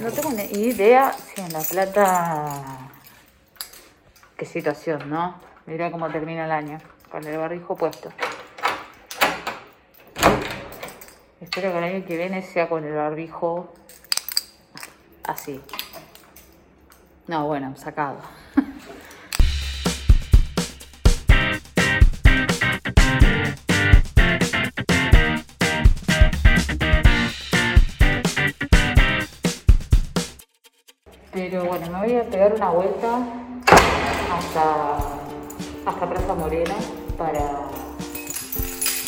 [0.00, 2.90] No tengo ni idea si en La Plata...
[4.36, 5.36] Qué situación, ¿no?
[5.66, 6.78] Mira cómo termina el año,
[7.10, 8.10] con el barrijo puesto.
[11.40, 13.72] Espero que el año que viene sea con el barbijo
[15.22, 15.60] así.
[17.28, 18.18] No, bueno, sacado.
[31.34, 33.18] Pero bueno, me voy a pegar una vuelta
[34.32, 34.96] hasta,
[35.84, 36.76] hasta Plaza Morena
[37.18, 37.62] para,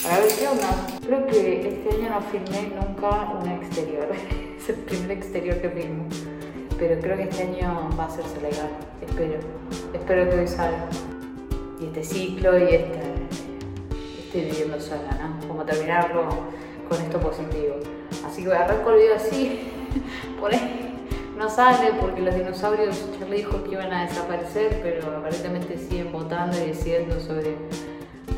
[0.02, 0.88] para ver qué onda.
[1.06, 4.08] Creo que este año no filmé nunca un exterior.
[4.58, 6.06] es el primer exterior que filmo.
[6.76, 8.70] Pero creo que este año va a hacerse legal.
[9.06, 9.38] Espero.
[9.95, 10.88] Espero que hoy salga.
[11.80, 13.00] Y este ciclo y este,
[14.18, 15.46] estoy viviendo sola, ¿no?
[15.46, 16.26] Como terminarlo
[16.88, 17.76] con esto positivo.
[18.26, 19.70] Así que voy a arranco el video así.
[20.40, 20.95] Por ahí
[21.36, 26.56] no sale porque los dinosaurios Charlie dijo que iban a desaparecer, pero aparentemente siguen votando
[26.56, 27.56] y decidiendo sobre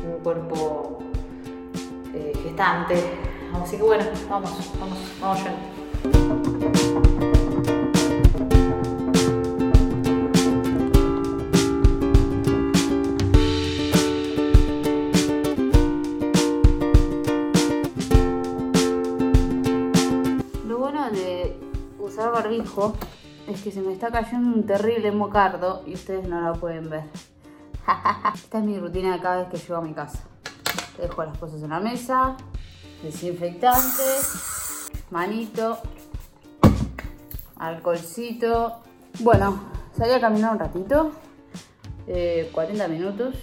[0.05, 0.99] un cuerpo
[2.13, 2.95] eh, gestante.
[3.53, 6.48] Así que bueno, vamos, vamos, vamos ya.
[23.69, 27.03] Que se me está cayendo un terrible mocardo y ustedes no lo pueden ver.
[28.33, 30.23] Esta es mi rutina de cada vez que llego a mi casa.
[30.99, 32.35] Dejo las cosas en la mesa,
[33.03, 34.03] desinfectante,
[35.11, 35.77] manito,
[37.57, 38.77] alcoholcito.
[39.19, 39.59] Bueno,
[39.95, 41.11] salí a caminar un ratito,
[42.07, 43.35] 40 eh, minutos,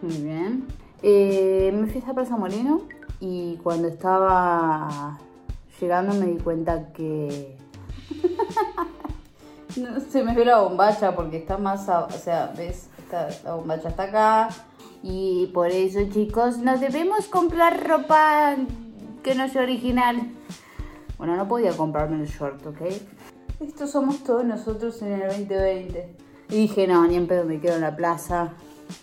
[0.00, 0.66] muy bien.
[1.02, 2.88] Eh, me fui a Plaza Molino
[3.20, 5.18] y cuando estaba
[5.78, 7.58] llegando me di cuenta que
[9.76, 12.88] no se me ve la bombacha porque está más, o sea, ves,
[13.44, 14.48] la bombacha está acá.
[15.02, 18.56] Y por eso, chicos, no debemos comprar ropa
[19.22, 20.16] que no sea original.
[21.18, 22.80] Bueno, no podía comprarme el short, ¿ok?
[23.60, 26.16] Estos somos todos nosotros en el 2020.
[26.50, 28.54] Y dije, no, ni en pedo me quedo en la plaza.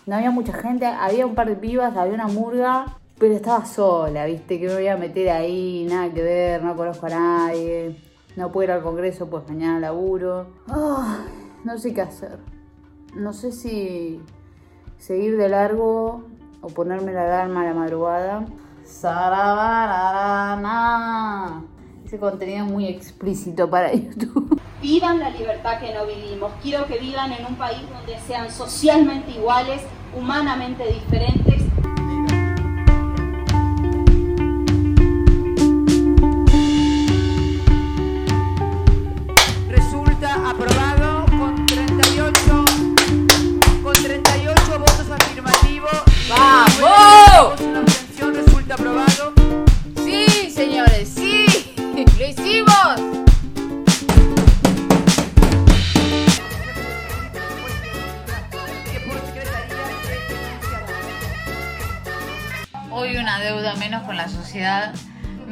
[0.06, 4.26] No había mucha gente, había un par de pibas, había una murga, pero estaba sola,
[4.26, 4.58] ¿viste?
[4.58, 7.96] Que me voy a meter ahí, nada que ver, no conozco a nadie.
[8.36, 10.46] No puedo ir al Congreso, pues mañana laburo.
[10.68, 11.24] Ah,
[11.64, 12.38] no sé qué hacer.
[13.14, 14.22] No sé si
[14.96, 16.24] seguir de largo
[16.62, 18.46] o ponerme la alarma a la madrugada.
[22.04, 24.60] Ese contenido es muy explícito para YouTube.
[24.80, 26.52] Vivan la libertad que no vivimos.
[26.62, 29.82] Quiero que vivan en un país donde sean socialmente iguales,
[30.18, 31.61] humanamente diferentes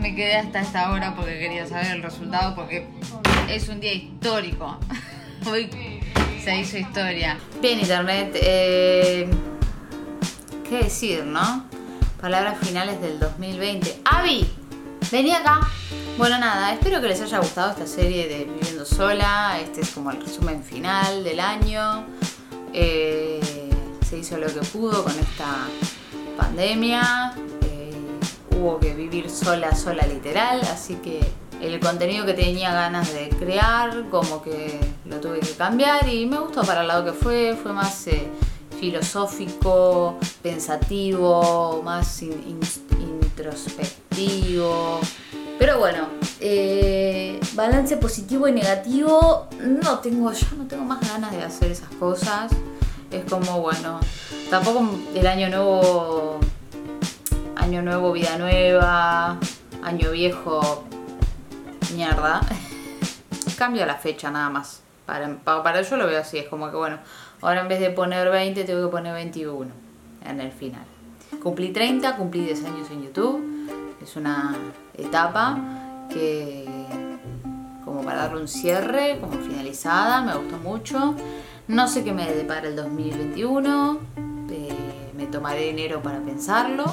[0.01, 2.89] me quedé hasta esta hora porque quería saber el resultado porque
[3.49, 4.79] es un día histórico.
[5.51, 5.71] Hoy
[6.43, 7.39] se hizo historia.
[7.61, 8.33] Bien, Internet.
[8.35, 9.29] Eh,
[10.69, 11.67] ¿Qué decir, no?
[12.21, 14.01] Palabras finales del 2020.
[14.05, 14.47] ¡Avi!
[15.11, 15.61] Vení acá.
[16.17, 19.59] Bueno, nada, espero que les haya gustado esta serie de Viviendo Sola.
[19.61, 22.07] Este es como el resumen final del año.
[22.73, 23.41] Eh,
[24.09, 25.67] se hizo lo que pudo con esta
[26.37, 27.35] pandemia
[28.57, 31.21] hubo que vivir sola, sola literal, así que
[31.61, 36.39] el contenido que tenía ganas de crear, como que lo tuve que cambiar y me
[36.39, 38.29] gustó para el lado que fue, fue más eh,
[38.79, 45.01] filosófico, pensativo, más introspectivo.
[45.59, 46.09] Pero bueno,
[46.41, 51.91] eh, balance positivo y negativo, no tengo, yo no tengo más ganas de hacer esas
[51.97, 52.51] cosas.
[53.11, 54.01] Es como, bueno,
[54.49, 56.41] tampoco el año nuevo
[57.71, 59.39] año nuevo, vida nueva,
[59.85, 60.83] año viejo,
[61.95, 62.41] mierda.
[63.59, 64.83] Cambio la fecha nada más.
[65.07, 66.99] Para, para, yo lo veo así, es como que bueno,
[67.41, 69.71] ahora en vez de poner 20 tengo que poner 21
[70.27, 70.83] en el final.
[71.41, 73.71] Cumplí 30, cumplí 10 años en YouTube.
[74.03, 74.57] Es una
[74.99, 75.57] etapa
[76.13, 76.69] que
[77.85, 81.15] como para darle un cierre, como finalizada, me gustó mucho.
[81.69, 84.01] No sé qué me depara el 2021,
[84.51, 86.93] eh, me tomaré enero para pensarlo.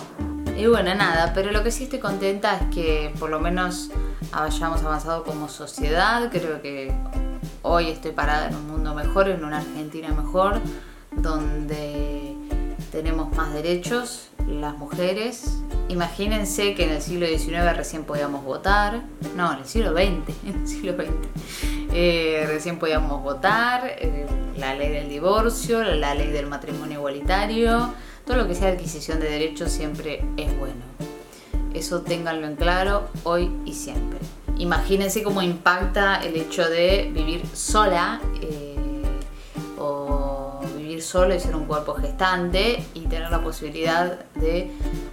[0.58, 3.92] Y bueno, nada, pero lo que sí estoy contenta es que por lo menos
[4.32, 6.30] hayamos avanzado como sociedad.
[6.32, 6.92] Creo que
[7.62, 10.60] hoy estoy parada en un mundo mejor, en una Argentina mejor,
[11.12, 12.36] donde
[12.92, 15.60] tenemos más derechos las mujeres.
[15.90, 19.04] Imagínense que en el siglo XIX recién podíamos votar,
[19.36, 21.12] no, en el siglo XX, en el siglo XX,
[21.94, 24.26] eh, recién podíamos votar, eh,
[24.58, 27.94] la ley del divorcio, la ley del matrimonio igualitario,
[28.28, 30.82] todo lo que sea adquisición de derechos siempre es bueno.
[31.74, 34.20] Eso ténganlo en claro hoy y siempre.
[34.58, 38.76] Imagínense cómo impacta el hecho de vivir sola eh,
[39.80, 44.72] o vivir solo y ser un cuerpo gestante y tener la posibilidad de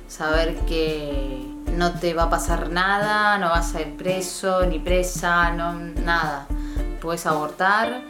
[0.08, 1.44] saber que
[1.76, 6.46] no te va a pasar nada, no vas a ir preso ni presa, no, nada.
[7.00, 8.02] Puedes abortar,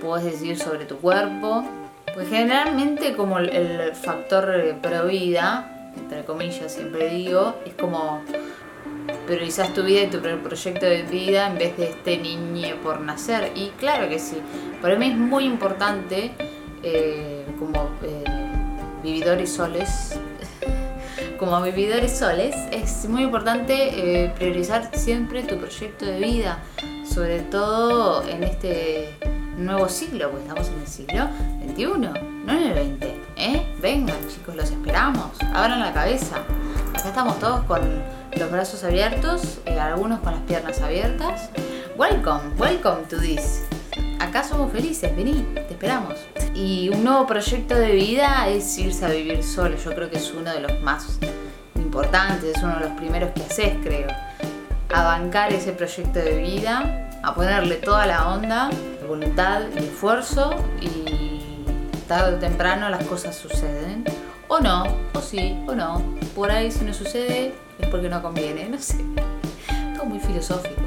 [0.00, 1.64] puedes decidir sobre tu cuerpo.
[2.16, 8.22] Pues generalmente como el factor pro vida, entre comillas siempre digo, es como
[9.26, 13.52] priorizas tu vida y tu proyecto de vida en vez de este niño por nacer.
[13.54, 14.38] Y claro que sí,
[14.80, 16.30] para mí es muy importante
[16.82, 18.24] eh, como eh,
[19.02, 20.18] vividores soles,
[21.38, 26.60] como vividores soles, es muy importante eh, priorizar siempre tu proyecto de vida,
[27.04, 31.28] sobre todo en este nuevo siglo, pues estamos en el siglo
[31.66, 33.22] XXI, no en el 20.
[33.36, 33.66] ¿eh?
[33.80, 36.36] Vengan chicos, los esperamos, abran la cabeza.
[36.94, 37.80] Acá estamos todos con
[38.36, 41.50] los brazos abiertos, eh, algunos con las piernas abiertas.
[41.96, 43.62] Welcome, welcome to this.
[44.20, 46.14] Acá somos felices, vení, te esperamos.
[46.54, 49.76] Y un nuevo proyecto de vida es irse a vivir solo.
[49.76, 51.18] Yo creo que es uno de los más
[51.74, 54.08] importantes, es uno de los primeros que haces, creo.
[54.94, 58.70] A bancar ese proyecto de vida, a ponerle toda la onda,
[59.06, 61.64] voluntad y esfuerzo y
[62.06, 64.04] tarde o temprano las cosas suceden.
[64.48, 66.02] O no, o sí, o no.
[66.34, 69.04] Por ahí si no sucede es porque no conviene, no sé.
[69.94, 70.82] Todo muy filosófico.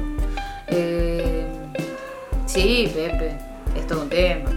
[0.68, 1.46] Eh,
[2.46, 3.36] sí, Pepe,
[3.76, 4.50] es todo un tema.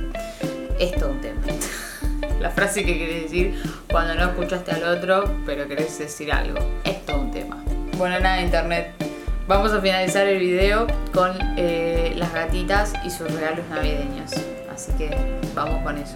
[0.79, 1.41] Es todo un tema.
[2.39, 6.59] La frase que querés decir cuando no escuchaste al otro, pero querés decir algo.
[6.83, 7.63] Es todo un tema.
[7.97, 9.02] Bueno, nada, internet.
[9.45, 14.31] Vamos a finalizar el video con eh, las gatitas y sus regalos navideños.
[14.73, 15.15] Así que
[15.53, 16.15] vamos con eso.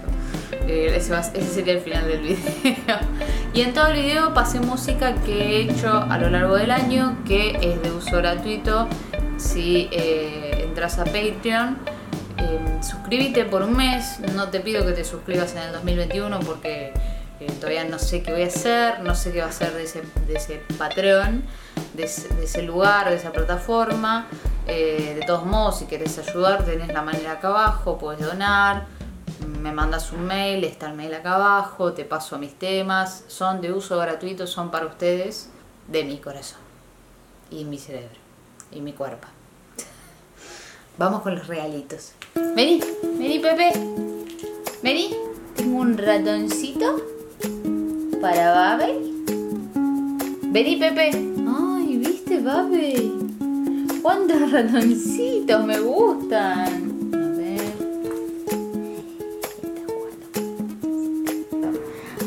[0.65, 1.13] Eh, ese,
[1.43, 2.37] sería el final del video.
[3.53, 7.17] y en todo el video pasé música que he hecho a lo largo del año,
[7.25, 8.87] que es de uso gratuito.
[9.37, 11.77] Si eh, entras a Patreon,
[12.37, 14.19] eh, suscríbete por un mes.
[14.35, 16.93] No te pido que te suscribas en el 2021 porque
[17.59, 20.01] todavía no sé qué voy a hacer, no sé qué va a hacer de ese,
[20.01, 21.43] de Patreon,
[21.97, 24.27] de ese, lugar, de esa plataforma.
[24.65, 28.85] de todos modos, si querés ayudar, tenés la manera acá abajo, puedes donar
[29.67, 33.73] me mandas un mail, está el mail acá abajo, te paso mis temas, son de
[33.73, 35.49] uso gratuito, son para ustedes,
[35.87, 36.59] de mi corazón
[37.49, 38.19] y mi cerebro
[38.71, 39.27] y mi cuerpo.
[40.97, 42.13] Vamos con los regalitos.
[42.33, 42.81] Vení,
[43.19, 43.71] vení Pepe,
[44.81, 45.15] vení,
[45.55, 46.97] tengo un ratoncito
[48.21, 48.99] para Babe.
[50.49, 51.26] Vení Pepe.
[52.49, 54.01] Ay, ¿viste Babe?
[54.01, 56.87] ¿Cuántos ratoncitos me gustan?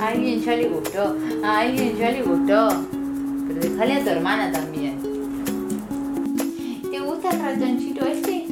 [0.00, 2.68] A alguien ya le gustó, a alguien ya le gustó.
[3.48, 4.98] Pero déjale a tu hermana también.
[6.90, 8.46] ¿Te gusta el ratoncito este?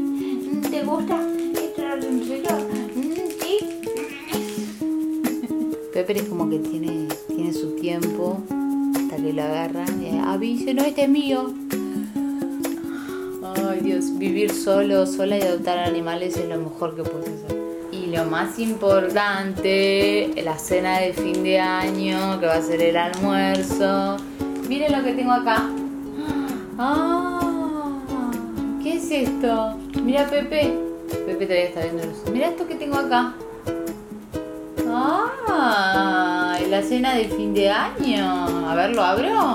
[0.71, 1.21] ¿Te gusta
[1.55, 2.51] este ratoncito?
[3.41, 3.59] ¿Sí?
[5.93, 8.43] Pepper es como que tiene, tiene su tiempo
[9.23, 11.53] que lo agarra y avise, no, este es mío.
[13.71, 17.59] Ay Dios, vivir solo, sola y adoptar animales es lo mejor que puedes hacer
[18.11, 24.17] lo más importante, la cena de fin de año, que va a ser el almuerzo.
[24.69, 25.69] Miren lo que tengo acá.
[26.79, 27.99] ¡Ah!
[28.83, 29.79] ¿Qué es esto?
[30.03, 30.73] Mira Pepe.
[31.27, 33.35] Pepe todavía está viendo Mira esto que tengo acá.
[36.79, 38.25] La cena de fin de año.
[38.69, 39.53] A ver, ¿lo abro?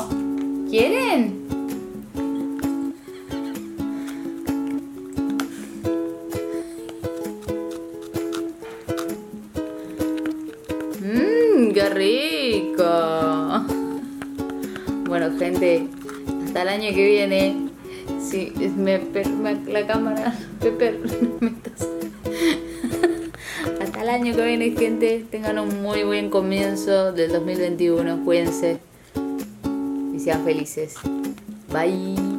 [0.70, 1.42] ¿Quieren?
[11.74, 12.84] qué rico.
[15.08, 15.88] Bueno, gente,
[16.44, 17.70] hasta el año que viene.
[18.20, 19.00] Sí, me,
[19.72, 21.00] la cámara, Pepe,
[21.72, 22.03] Hasta el
[24.14, 25.26] año que viene, gente.
[25.30, 28.24] Tengan un muy buen comienzo del 2021.
[28.24, 28.80] Cuídense
[30.14, 30.96] y sean felices.
[31.72, 32.33] Bye.